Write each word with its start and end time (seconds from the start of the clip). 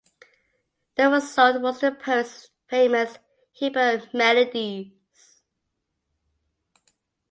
The 0.95 1.11
result 1.11 1.61
was 1.61 1.79
the 1.81 1.91
poet's 1.91 2.49
famous 2.67 3.19
"Hebrew 3.51 4.01
Melodies". 4.13 4.93